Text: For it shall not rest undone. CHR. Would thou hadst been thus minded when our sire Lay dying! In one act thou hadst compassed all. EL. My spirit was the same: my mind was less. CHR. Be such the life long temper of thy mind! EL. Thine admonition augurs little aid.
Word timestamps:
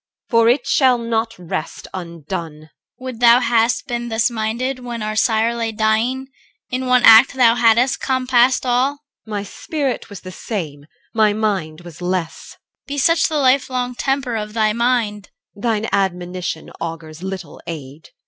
For 0.31 0.49
it 0.49 0.65
shall 0.65 0.97
not 0.97 1.37
rest 1.37 1.87
undone. 1.93 2.61
CHR. 2.97 3.03
Would 3.03 3.19
thou 3.19 3.39
hadst 3.39 3.85
been 3.85 4.09
thus 4.09 4.31
minded 4.31 4.79
when 4.79 5.03
our 5.03 5.15
sire 5.15 5.53
Lay 5.53 5.71
dying! 5.71 6.27
In 6.71 6.87
one 6.87 7.03
act 7.03 7.35
thou 7.35 7.53
hadst 7.53 7.99
compassed 8.01 8.65
all. 8.65 8.89
EL. 8.93 8.99
My 9.27 9.43
spirit 9.43 10.09
was 10.09 10.21
the 10.21 10.31
same: 10.31 10.87
my 11.13 11.33
mind 11.33 11.81
was 11.81 12.01
less. 12.01 12.55
CHR. 12.55 12.87
Be 12.87 12.97
such 12.97 13.27
the 13.29 13.37
life 13.37 13.69
long 13.69 13.93
temper 13.93 14.35
of 14.35 14.53
thy 14.53 14.73
mind! 14.73 15.29
EL. 15.55 15.61
Thine 15.61 15.87
admonition 15.91 16.71
augurs 16.81 17.21
little 17.21 17.61
aid. 17.67 18.09